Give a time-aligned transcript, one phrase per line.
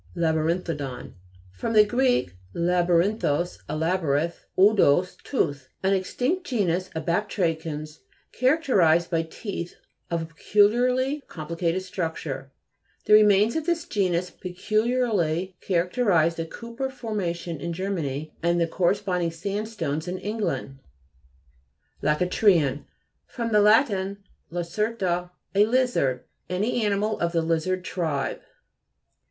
[0.15, 1.13] LABTRI'NTHODON
[1.51, 1.67] fr.
[1.83, 2.31] gr.
[2.55, 5.69] laburin thos, a labyrinth, odous, tooth.
[5.83, 7.99] An extinct genus of batrachians,
[8.31, 9.75] characterised by teeth
[10.09, 12.51] of a peculiar ly complicated structure.
[13.05, 18.59] The re mains of this genus peculiarly cha racterise the Keuper formation in Germany and
[18.59, 20.79] the corresponding sand stones in England
[22.01, 22.07] (p.
[22.07, 22.39] 196, and Jig.
[23.29, 23.49] 307).
[23.51, 24.17] LACE'RTIAN fr.
[24.17, 24.17] lat,
[24.49, 26.23] lacerta, a lizard.
[26.49, 28.41] Any animal of the lizard tribe.